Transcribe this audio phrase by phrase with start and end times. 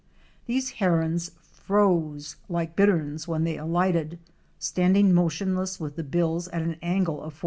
[0.47, 4.17] These herons "froze" like Bitterns when they alighted,
[4.57, 7.37] standing motionless with the bills at an angle of 45°.